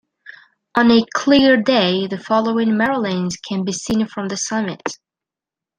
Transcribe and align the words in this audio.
On 0.73 0.89
a 0.89 1.05
clear 1.13 1.57
day, 1.57 2.07
the 2.07 2.17
following 2.17 2.69
Marilyns 2.75 3.35
can 3.39 3.63
be 3.63 3.71
seen 3.71 4.07
from 4.07 4.29
the 4.29 4.35
summit. 4.35 4.97